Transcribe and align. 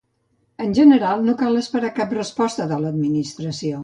En 0.67 0.71
general, 0.77 1.19
no 1.27 1.35
cal 1.41 1.59
esperar 1.59 1.91
cap 1.99 2.15
resposta 2.21 2.65
de 2.73 2.81
l'Administració. 2.87 3.79